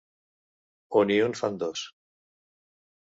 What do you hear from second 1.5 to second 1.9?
dos.